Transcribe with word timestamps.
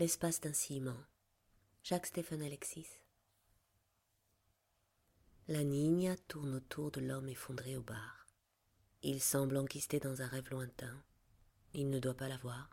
L'espace 0.00 0.40
d'un 0.40 0.54
ciment. 0.54 0.96
Jacques 1.82 2.06
Stéphane 2.06 2.40
Alexis. 2.40 2.86
La 5.46 5.62
Niña 5.62 6.16
tourne 6.26 6.54
autour 6.54 6.90
de 6.90 7.02
l'homme 7.02 7.28
effondré 7.28 7.76
au 7.76 7.82
bar. 7.82 8.26
Il 9.02 9.20
semble 9.20 9.58
enquisté 9.58 10.00
dans 10.00 10.22
un 10.22 10.26
rêve 10.26 10.48
lointain. 10.48 11.04
Il 11.74 11.90
ne 11.90 11.98
doit 11.98 12.16
pas 12.16 12.28
la 12.28 12.38
voir. 12.38 12.70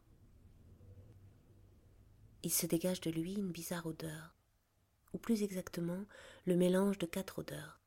Il 2.44 2.50
se 2.54 2.66
dégage 2.66 3.02
de 3.02 3.12
lui 3.12 3.34
une 3.34 3.52
bizarre 3.52 3.88
odeur, 3.88 4.34
ou 5.12 5.18
plus 5.18 5.44
exactement 5.44 6.06
le 6.46 6.56
mélange 6.56 6.98
de 6.98 7.08
quatre 7.08 7.40
odeurs 7.40 7.82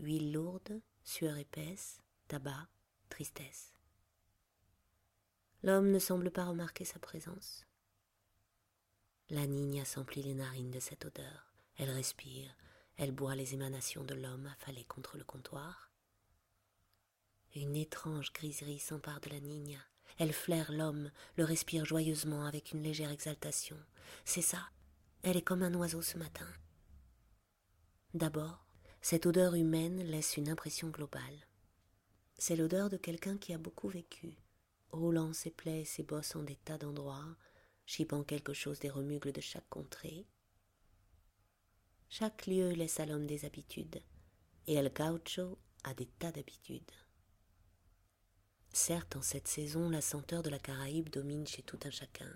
huile 0.00 0.32
lourde, 0.32 0.82
sueur 1.04 1.36
épaisse, 1.36 2.00
tabac, 2.26 2.66
tristesse. 3.10 3.74
L'homme 5.62 5.92
ne 5.92 6.00
semble 6.00 6.32
pas 6.32 6.46
remarquer 6.46 6.84
sa 6.84 6.98
présence. 6.98 7.64
La 9.32 9.46
Niña 9.46 9.86
s'emplit 9.86 10.22
les 10.22 10.34
narines 10.34 10.70
de 10.70 10.78
cette 10.78 11.06
odeur. 11.06 11.54
Elle 11.78 11.88
respire, 11.88 12.54
elle 12.98 13.12
boit 13.12 13.34
les 13.34 13.54
émanations 13.54 14.04
de 14.04 14.12
l'homme 14.12 14.44
affalé 14.44 14.84
contre 14.84 15.16
le 15.16 15.24
comptoir. 15.24 15.90
Une 17.54 17.74
étrange 17.74 18.30
griserie 18.34 18.78
s'empare 18.78 19.22
de 19.22 19.30
la 19.30 19.40
Niña. 19.40 19.78
Elle 20.18 20.34
flaire 20.34 20.70
l'homme, 20.70 21.10
le 21.38 21.44
respire 21.44 21.86
joyeusement 21.86 22.44
avec 22.44 22.72
une 22.72 22.82
légère 22.82 23.10
exaltation. 23.10 23.78
C'est 24.26 24.42
ça, 24.42 24.68
elle 25.22 25.38
est 25.38 25.42
comme 25.42 25.62
un 25.62 25.72
oiseau 25.76 26.02
ce 26.02 26.18
matin. 26.18 26.46
D'abord, 28.12 28.66
cette 29.00 29.24
odeur 29.24 29.54
humaine 29.54 30.02
laisse 30.02 30.36
une 30.36 30.50
impression 30.50 30.90
globale. 30.90 31.46
C'est 32.36 32.56
l'odeur 32.56 32.90
de 32.90 32.98
quelqu'un 32.98 33.38
qui 33.38 33.54
a 33.54 33.58
beaucoup 33.58 33.88
vécu, 33.88 34.36
roulant 34.90 35.32
ses 35.32 35.50
plaies 35.50 35.80
et 35.80 35.86
ses 35.86 36.02
bosses 36.02 36.36
en 36.36 36.42
des 36.42 36.56
tas 36.56 36.76
d'endroits, 36.76 37.34
chipant 37.86 38.22
quelque 38.22 38.52
chose 38.52 38.78
des 38.78 38.90
remugles 38.90 39.32
de 39.32 39.40
chaque 39.40 39.68
contrée. 39.68 40.26
Chaque 42.08 42.46
lieu 42.46 42.70
laisse 42.70 43.00
à 43.00 43.06
l'homme 43.06 43.26
des 43.26 43.44
habitudes, 43.44 44.02
et 44.66 44.74
El 44.74 44.92
Gaucho 44.92 45.58
a 45.84 45.94
des 45.94 46.06
tas 46.06 46.32
d'habitudes. 46.32 46.90
Certes, 48.72 49.16
en 49.16 49.22
cette 49.22 49.48
saison, 49.48 49.90
la 49.90 50.00
senteur 50.00 50.42
de 50.42 50.50
la 50.50 50.58
Caraïbe 50.58 51.10
domine 51.10 51.46
chez 51.46 51.62
tout 51.62 51.78
un 51.84 51.90
chacun. 51.90 52.30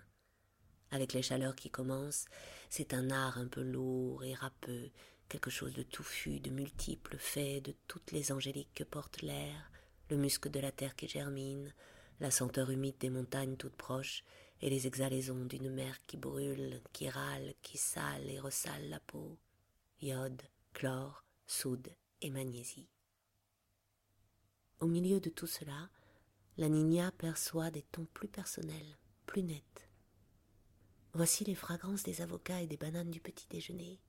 Avec 0.90 1.12
les 1.12 1.22
chaleurs 1.22 1.56
qui 1.56 1.70
commencent, 1.70 2.26
c'est 2.68 2.94
un 2.94 3.10
art 3.10 3.38
un 3.38 3.48
peu 3.48 3.62
lourd 3.62 4.24
et 4.24 4.34
râpeux 4.34 4.90
quelque 5.28 5.50
chose 5.50 5.74
de 5.74 5.82
touffu, 5.82 6.40
de 6.40 6.50
multiple, 6.50 7.16
fait 7.18 7.60
de 7.60 7.74
toutes 7.88 8.12
les 8.12 8.32
angéliques 8.32 8.74
que 8.74 8.84
porte 8.84 9.22
l'air, 9.22 9.70
le 10.10 10.16
musc 10.16 10.48
de 10.48 10.60
la 10.60 10.70
terre 10.70 10.94
qui 10.94 11.08
germine, 11.08 11.74
la 12.20 12.30
senteur 12.30 12.70
humide 12.70 12.98
des 12.98 13.10
montagnes 13.10 13.56
toutes 13.56 13.76
proches, 13.76 14.24
et 14.62 14.70
les 14.70 14.86
exhalaisons 14.86 15.44
d'une 15.44 15.70
mer 15.70 15.98
qui 16.06 16.16
brûle, 16.16 16.80
qui 16.92 17.08
râle, 17.08 17.54
qui 17.62 17.78
sale 17.78 18.28
et 18.30 18.40
ressale 18.40 18.88
la 18.88 19.00
peau, 19.00 19.38
iode, 20.00 20.42
chlore, 20.72 21.24
soude 21.46 21.94
et 22.22 22.30
magnésie. 22.30 22.88
Au 24.80 24.86
milieu 24.86 25.20
de 25.20 25.30
tout 25.30 25.46
cela, 25.46 25.90
la 26.58 26.68
Nina 26.68 27.12
perçoit 27.12 27.70
des 27.70 27.82
tons 27.82 28.08
plus 28.14 28.28
personnels, 28.28 28.98
plus 29.26 29.42
nets. 29.42 29.88
Voici 31.12 31.44
les 31.44 31.54
fragrances 31.54 32.02
des 32.02 32.20
avocats 32.20 32.60
et 32.60 32.66
des 32.66 32.76
bananes 32.76 33.10
du 33.10 33.20
petit 33.20 33.46
déjeuner, 33.48 34.00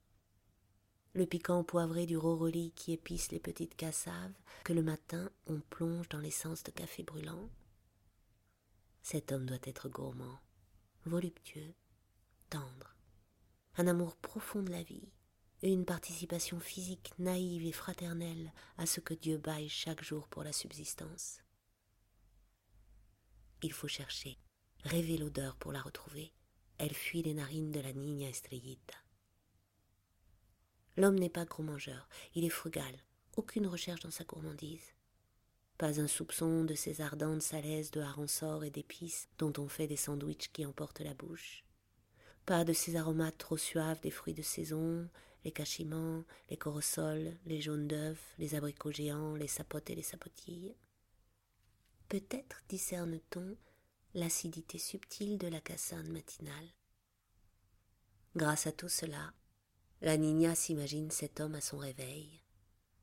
le 1.14 1.26
piquant 1.26 1.64
poivré 1.64 2.06
du 2.06 2.16
roroli 2.16 2.72
qui 2.76 2.94
épice 2.94 3.32
les 3.32 3.40
petites 3.40 3.76
cassaves 3.76 4.34
que 4.64 4.74
le 4.74 4.84
matin 4.84 5.32
on 5.48 5.60
plonge 5.60 6.08
dans 6.10 6.20
l'essence 6.20 6.64
de 6.64 6.72
café 6.72 7.02
brûlant. 7.02 7.50
Cet 9.10 9.32
homme 9.32 9.46
doit 9.46 9.58
être 9.64 9.88
gourmand, 9.88 10.38
voluptueux, 11.06 11.74
tendre, 12.50 12.94
un 13.78 13.88
amour 13.88 14.18
profond 14.18 14.62
de 14.62 14.70
la 14.70 14.84
vie 14.84 15.08
et 15.62 15.72
une 15.72 15.86
participation 15.86 16.60
physique 16.60 17.14
naïve 17.18 17.66
et 17.66 17.72
fraternelle 17.72 18.52
à 18.78 18.86
ce 18.86 19.00
que 19.00 19.14
Dieu 19.14 19.38
baille 19.38 19.70
chaque 19.70 20.04
jour 20.04 20.28
pour 20.28 20.44
la 20.44 20.52
subsistance. 20.52 21.40
Il 23.62 23.72
faut 23.72 23.88
chercher, 23.88 24.38
rêver 24.84 25.18
l'odeur 25.18 25.56
pour 25.56 25.72
la 25.72 25.82
retrouver. 25.82 26.34
Elle 26.78 26.94
fuit 26.94 27.24
les 27.24 27.34
narines 27.34 27.72
de 27.72 27.80
la 27.80 27.94
Niña 27.94 28.28
Estrellita. 28.28 28.98
L'homme 30.98 31.18
n'est 31.18 31.30
pas 31.30 31.46
gros 31.46 31.64
mangeur, 31.64 32.10
il 32.36 32.44
est 32.44 32.50
frugal, 32.50 33.02
aucune 33.38 33.68
recherche 33.68 34.02
dans 34.02 34.12
sa 34.12 34.26
gourmandise. 34.26 34.97
Pas 35.78 36.00
un 36.00 36.08
soupçon 36.08 36.64
de 36.64 36.74
ces 36.74 37.02
ardentes 37.02 37.44
salaises 37.44 37.92
de 37.92 38.02
harançor 38.02 38.64
et 38.64 38.72
d'épices 38.72 39.30
dont 39.38 39.54
on 39.58 39.68
fait 39.68 39.88
des 39.88 39.96
sandwichs 39.96 40.52
qui 40.52 40.66
emportent 40.66 41.02
la 41.02 41.14
bouche. 41.14 41.64
Pas 42.46 42.64
de 42.64 42.74
ces 42.74 42.96
aromates 42.96 43.38
trop 43.38 43.58
suaves 43.58 44.02
des 44.02 44.10
fruits 44.10 44.34
de 44.34 44.42
saison, 44.42 45.08
les 45.44 45.52
cachements, 45.52 46.24
les 46.50 46.58
corossols, 46.58 47.38
les 47.46 47.62
jaunes 47.62 47.88
d'œufs, 47.88 48.34
les 48.40 48.56
abricots 48.56 48.92
géants, 48.92 49.36
les 49.36 49.48
sapotes 49.48 49.90
et 49.90 49.96
les 49.96 50.02
sapotilles. 50.02 50.76
Peut-être 52.10 52.64
discerne-t-on 52.70 53.56
l'acidité 54.14 54.80
subtile 54.80 55.38
de 55.38 55.48
la 55.48 55.62
cassane 55.62 56.12
matinale. 56.12 56.74
Grâce 58.36 58.66
à 58.66 58.72
tout 58.72 58.90
cela, 58.90 59.34
la 60.02 60.18
Nina 60.18 60.56
s'imagine 60.56 61.12
cet 61.12 61.40
homme 61.40 61.56
à 61.56 61.62
son 61.62 61.78
réveil, 61.78 62.42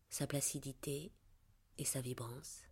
sa 0.09 0.27
placidité 0.27 1.13
et 1.79 1.85
sa 1.85 2.01
vibrance. 2.01 2.63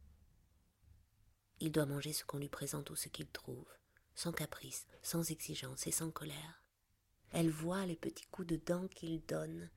Il 1.60 1.72
doit 1.72 1.86
manger 1.86 2.12
ce 2.12 2.24
qu'on 2.24 2.38
lui 2.38 2.48
présente 2.48 2.90
ou 2.90 2.96
ce 2.96 3.08
qu'il 3.08 3.28
trouve, 3.28 3.68
sans 4.14 4.32
caprice, 4.32 4.86
sans 5.02 5.30
exigence 5.30 5.86
et 5.86 5.92
sans 5.92 6.10
colère. 6.10 6.64
Elle 7.30 7.50
voit 7.50 7.86
les 7.86 7.96
petits 7.96 8.26
coups 8.26 8.48
de 8.48 8.56
dents 8.56 8.88
qu'il 8.88 9.24
donne, 9.26 9.70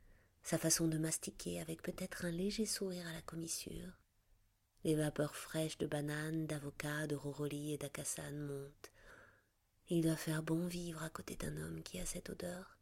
sa 0.44 0.58
façon 0.58 0.88
de 0.88 0.98
mastiquer 0.98 1.62
avec 1.62 1.82
peut-être 1.82 2.26
un 2.26 2.32
léger 2.32 2.66
sourire 2.66 3.08
à 3.08 3.14
la 3.14 3.22
commissure. 3.22 3.94
Les 4.84 4.96
vapeurs 4.96 5.36
fraîches 5.36 5.78
de 5.78 5.88
bananes, 5.88 6.46
d'avocats, 6.46 7.08
de 7.08 7.16
roroli 7.16 7.74
et 7.74 7.78
d'acassane 7.78 8.40
montent. 8.40 8.92
Il 9.88 10.02
doit 10.02 10.16
faire 10.16 10.44
bon 10.44 10.68
vivre 10.68 11.02
à 11.04 11.10
côté 11.10 11.36
d'un 11.36 11.58
homme 11.58 11.82
qui 11.82 12.00
a 12.00 12.06
cette 12.06 12.30
odeur. 12.30 12.78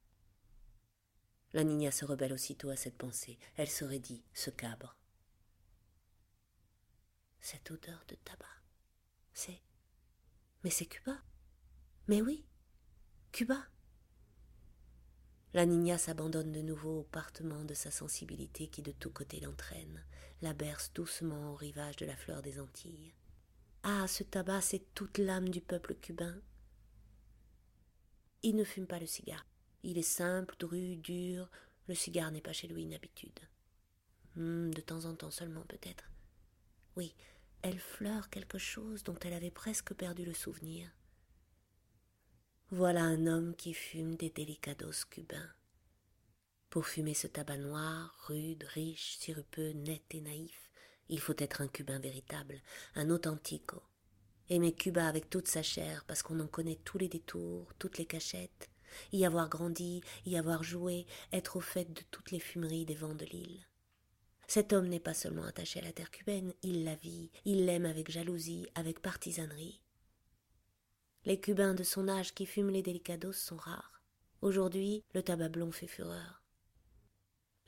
La 1.53 1.63
Nina 1.63 1.91
se 1.91 2.03
rebelle 2.03 2.33
aussitôt 2.33 2.69
à 2.69 2.75
cette 2.75 2.97
pensée. 2.97 3.37
Elle 3.57 3.69
se 3.69 3.85
raidit, 3.85 4.23
se 4.33 4.49
cabre. 4.49 4.97
Cette 7.43 7.71
odeur 7.71 8.05
de 8.07 8.15
tabac, 8.15 8.45
c'est. 9.33 9.59
Mais 10.63 10.69
c'est 10.69 10.85
Cuba. 10.85 11.17
Mais 12.07 12.21
oui, 12.21 12.45
Cuba. 13.33 13.67
La 15.53 15.65
Nina 15.65 15.97
s'abandonne 15.97 16.53
de 16.53 16.61
nouveau 16.61 17.01
au 17.01 17.03
partement 17.03 17.65
de 17.65 17.73
sa 17.73 17.91
sensibilité 17.91 18.69
qui 18.69 18.81
de 18.81 18.93
tous 18.93 19.09
côtés 19.09 19.41
l'entraîne, 19.41 20.05
la 20.41 20.53
berce 20.53 20.93
doucement 20.93 21.51
au 21.51 21.55
rivage 21.55 21.97
de 21.97 22.05
la 22.05 22.15
fleur 22.15 22.41
des 22.41 22.61
Antilles. 22.61 23.13
Ah, 23.83 24.07
ce 24.07 24.23
tabac, 24.23 24.61
c'est 24.61 24.93
toute 24.93 25.17
l'âme 25.17 25.49
du 25.49 25.59
peuple 25.59 25.95
cubain. 25.95 26.41
Il 28.41 28.55
ne 28.55 28.63
fume 28.63 28.87
pas 28.87 28.99
le 28.99 29.05
cigare. 29.05 29.45
Il 29.83 29.97
est 29.97 30.01
simple, 30.01 30.55
dru, 30.59 30.95
dur. 30.95 31.51
Le 31.89 31.93
cigare 31.93 32.31
n'est 32.31 32.39
pas 32.39 32.53
chez 32.53 32.69
lui 32.69 32.83
une 32.83 32.93
habitude. 32.93 33.37
Hmm, 34.37 34.71
de 34.71 34.79
temps 34.79 35.03
en 35.03 35.13
temps 35.13 35.29
seulement, 35.29 35.65
peut-être. 35.65 36.09
Oui, 36.95 37.13
elle 37.63 37.79
fleure 37.79 38.29
quelque 38.29 38.57
chose 38.57 39.03
dont 39.03 39.17
elle 39.21 39.33
avait 39.33 39.49
presque 39.49 39.93
perdu 39.93 40.25
le 40.25 40.33
souvenir. 40.33 40.91
Voilà 42.69 43.03
un 43.03 43.25
homme 43.25 43.55
qui 43.55 43.73
fume 43.73 44.15
des 44.15 44.29
delicados 44.29 45.05
cubains. 45.09 45.49
Pour 46.69 46.85
fumer 46.85 47.13
ce 47.13 47.27
tabac 47.27 47.57
noir, 47.57 48.15
rude, 48.27 48.65
riche, 48.73 49.17
sirupeux, 49.17 49.71
net 49.71 50.03
et 50.11 50.21
naïf, 50.21 50.71
il 51.07 51.19
faut 51.19 51.35
être 51.37 51.61
un 51.61 51.67
cubain 51.67 51.99
véritable, 51.99 52.61
un 52.95 53.09
authentico. 53.09 53.81
Aimer 54.49 54.73
Cuba 54.73 55.07
avec 55.07 55.29
toute 55.29 55.47
sa 55.47 55.63
chair, 55.63 56.03
parce 56.05 56.21
qu'on 56.21 56.39
en 56.41 56.47
connaît 56.47 56.79
tous 56.83 56.97
les 56.97 57.07
détours, 57.07 57.73
toutes 57.79 57.97
les 57.97 58.05
cachettes, 58.05 58.69
y 59.13 59.25
avoir 59.25 59.47
grandi, 59.47 60.01
y 60.25 60.37
avoir 60.37 60.63
joué, 60.63 61.05
être 61.31 61.55
au 61.55 61.61
fait 61.61 61.85
de 61.93 62.01
toutes 62.11 62.31
les 62.31 62.39
fumeries 62.39 62.85
des 62.85 62.95
vents 62.95 63.15
de 63.15 63.25
l'île. 63.25 63.63
Cet 64.47 64.73
homme 64.73 64.87
n'est 64.87 64.99
pas 64.99 65.13
seulement 65.13 65.45
attaché 65.45 65.79
à 65.79 65.83
la 65.83 65.93
terre 65.93 66.11
cubaine, 66.11 66.53
il 66.63 66.83
la 66.83 66.95
vit, 66.95 67.31
il 67.45 67.65
l'aime 67.65 67.85
avec 67.85 68.11
jalousie, 68.11 68.67
avec 68.75 69.01
partisanerie. 69.01 69.81
Les 71.25 71.39
Cubains 71.39 71.73
de 71.73 71.83
son 71.83 72.09
âge 72.09 72.33
qui 72.33 72.45
fument 72.45 72.69
les 72.69 72.81
délicados 72.81 73.31
sont 73.31 73.55
rares. 73.55 74.01
Aujourd'hui, 74.41 75.03
le 75.13 75.23
tabac 75.23 75.49
blond 75.49 75.71
fait 75.71 75.87
fureur. 75.87 76.43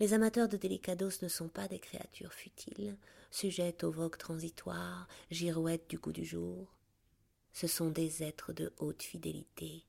Les 0.02 0.14
amateurs 0.14 0.50
de 0.50 0.58
délicados 0.58 1.22
ne 1.22 1.30
sont 1.30 1.48
pas 1.48 1.70
des 1.70 1.80
créatures 1.80 2.34
futiles, 2.34 2.98
sujettes 3.32 3.86
aux 3.86 3.92
vogues 3.92 4.18
transitoires, 4.18 5.08
girouettes 5.32 5.90
du 5.90 5.98
goût 5.98 6.12
du 6.12 6.26
jour. 6.26 6.76
Ce 7.54 7.68
sont 7.68 7.90
des 7.90 8.22
êtres 8.22 8.52
de 8.52 8.74
haute 8.78 9.04
fidélité, 9.04 9.86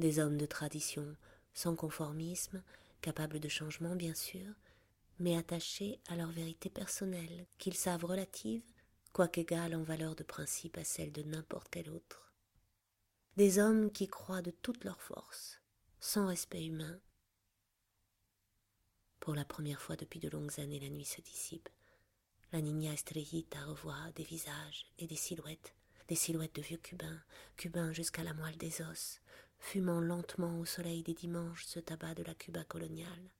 des 0.00 0.18
hommes 0.18 0.36
de 0.36 0.46
tradition, 0.46 1.16
sans 1.54 1.76
conformisme, 1.76 2.64
capables 3.00 3.38
de 3.38 3.48
changement 3.48 3.94
bien 3.94 4.14
sûr, 4.14 4.54
mais 5.18 5.36
attachés 5.36 6.00
à 6.08 6.16
leur 6.16 6.30
vérité 6.30 6.70
personnelle, 6.70 7.46
qu'ils 7.58 7.74
savent 7.74 8.04
relative, 8.04 8.62
quoiqu'égale 9.12 9.74
en 9.74 9.82
valeur 9.82 10.14
de 10.14 10.22
principe 10.22 10.78
à 10.78 10.84
celle 10.84 11.12
de 11.12 11.22
n'importe 11.22 11.68
quel 11.70 11.90
autre. 11.90 12.32
Des 13.36 13.58
hommes 13.58 13.90
qui 13.90 14.08
croient 14.08 14.42
de 14.42 14.50
toute 14.50 14.84
leur 14.84 15.00
force, 15.00 15.60
sans 16.00 16.26
respect 16.26 16.64
humain. 16.64 17.00
Pour 19.20 19.34
la 19.34 19.44
première 19.44 19.80
fois 19.80 19.96
depuis 19.96 20.20
de 20.20 20.28
longues 20.28 20.60
années, 20.60 20.80
la 20.80 20.88
nuit 20.88 21.04
se 21.04 21.20
dissipe. 21.20 21.68
La 22.52 22.60
Niña 22.60 22.92
Estrellita 22.92 23.62
revoit 23.64 24.12
des 24.14 24.24
visages 24.24 24.86
et 24.98 25.06
des 25.06 25.16
silhouettes, 25.16 25.74
des 26.08 26.14
silhouettes 26.14 26.54
de 26.54 26.62
vieux 26.62 26.78
cubains, 26.78 27.20
cubains 27.56 27.92
jusqu'à 27.92 28.22
la 28.22 28.32
moelle 28.32 28.56
des 28.56 28.80
os, 28.82 29.20
fumant 29.58 30.00
lentement 30.00 30.58
au 30.58 30.64
soleil 30.64 31.02
des 31.02 31.14
dimanches 31.14 31.66
ce 31.66 31.80
tabac 31.80 32.14
de 32.14 32.22
la 32.22 32.34
Cuba 32.34 32.64
coloniale. 32.64 33.30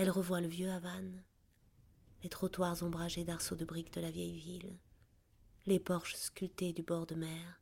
Elle 0.00 0.08
revoit 0.08 0.40
le 0.40 0.48
vieux 0.48 0.70
Havane, 0.70 1.22
les 2.22 2.30
trottoirs 2.30 2.82
ombragés 2.82 3.24
d'arceaux 3.24 3.54
de 3.54 3.66
briques 3.66 3.92
de 3.92 4.00
la 4.00 4.10
vieille 4.10 4.38
ville, 4.38 4.78
les 5.66 5.78
porches 5.78 6.14
sculptés 6.14 6.72
du 6.72 6.82
bord 6.82 7.04
de 7.04 7.14
mer, 7.14 7.60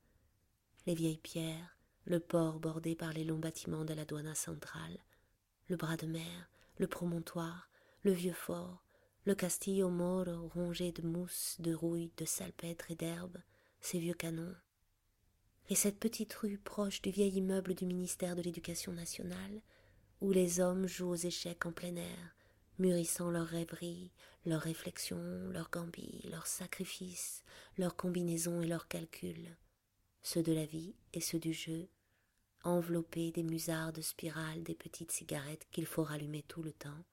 les 0.87 0.95
vieilles 0.95 1.19
pierres, 1.19 1.77
le 2.05 2.21
port 2.21 2.61
bordé 2.61 2.95
par 2.95 3.13
les 3.13 3.25
longs 3.25 3.41
bâtiments 3.41 3.85
de 3.85 3.93
la 3.93 4.05
douane 4.05 4.37
centrale, 4.37 5.01
le 5.67 5.75
bras 5.75 5.97
de 5.97 6.07
mer, 6.07 6.49
le 6.77 6.87
promontoire, 6.87 7.69
le 8.05 8.13
vieux 8.13 8.33
fort, 8.33 8.85
le 9.25 9.35
Castillo 9.35 9.91
Moro 9.91 10.47
rongé 10.47 10.93
de 10.93 11.03
mousse, 11.03 11.57
de 11.59 11.75
rouille, 11.75 12.13
de 12.19 12.25
salpêtre 12.25 12.93
et 12.93 12.95
d'herbe, 12.95 13.39
ses 13.81 13.99
vieux 13.99 14.15
canons, 14.15 14.55
et 15.71 15.75
cette 15.75 15.99
petite 15.99 16.35
rue 16.35 16.59
proche 16.59 17.03
du 17.03 17.11
vieil 17.11 17.39
immeuble 17.39 17.75
du 17.75 17.85
ministère 17.85 18.37
de 18.37 18.43
l'Éducation 18.43 18.93
nationale, 18.93 19.61
où 20.21 20.33
les 20.33 20.61
hommes 20.61 20.87
jouent 20.87 21.11
aux 21.11 21.15
échecs 21.15 21.67
en 21.67 21.73
plein 21.73 21.97
air, 21.97 22.37
mûrissant 22.79 23.31
leurs 23.31 23.47
rêveries, 23.47 24.13
leurs 24.47 24.63
réflexions, 24.63 25.51
leurs 25.51 25.71
gambis, 25.71 26.23
leurs 26.31 26.47
sacrifices, 26.47 27.43
leurs 27.77 27.97
combinaisons 27.97 28.63
et 28.63 28.67
leurs 28.67 28.89
calculs, 28.89 29.57
ceux 30.23 30.43
de 30.43 30.53
la 30.53 30.67
vie 30.67 30.95
et 31.13 31.21
ceux 31.21 31.39
du 31.39 31.53
jeu, 31.53 31.89
enveloppés 32.65 33.31
des 33.31 33.43
musardes 33.43 34.01
spirales 34.01 34.63
des 34.63 34.75
petites 34.75 35.13
cigarettes 35.13 35.67
qu'il 35.71 35.87
faut 35.87 36.03
rallumer 36.03 36.43
tout 36.43 36.63
le 36.63 36.73
temps, 36.73 37.05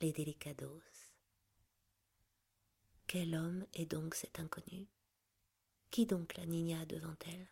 les 0.00 0.12
délicados. 0.12 0.82
Quel 3.06 3.34
homme 3.34 3.66
est 3.74 3.86
donc 3.86 4.14
cet 4.14 4.40
inconnu? 4.40 4.88
Qui 5.90 6.06
donc 6.06 6.36
la 6.36 6.46
Nina 6.46 6.86
devant 6.86 7.16
elle? 7.26 7.48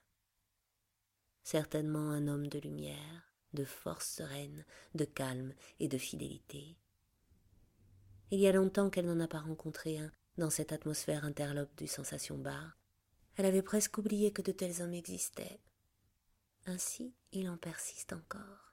Certainement 1.43 2.11
un 2.11 2.29
homme 2.29 2.47
de 2.47 2.59
lumière, 2.59 3.30
de 3.55 3.65
force 3.65 4.09
sereine, 4.09 4.65
de 4.95 5.05
calme 5.05 5.55
et 5.79 5.89
de 5.89 5.99
fidélité. 5.99 6.77
Il 8.31 8.39
y 8.39 8.47
a 8.47 8.53
longtemps 8.53 8.91
qu'elle 8.91 9.07
n'en 9.07 9.21
a 9.21 9.29
pas 9.29 9.41
rencontré 9.41 9.99
un 9.99 10.13
dans 10.39 10.51
cette 10.51 10.73
atmosphère 10.73 11.25
interlope 11.25 11.77
du 11.77 11.87
sensation 11.87 12.39
bar. 12.39 12.79
Elle 13.37 13.47
avait 13.47 13.63
presque 13.63 13.99
oublié 13.99 14.33
que 14.33 14.43
de 14.43 14.53
tels 14.53 14.83
hommes 14.83 14.95
existaient. 14.95 15.61
Ainsi, 16.67 17.15
il 17.33 17.49
en 17.49 17.57
persiste 17.57 18.13
encore. 18.13 18.70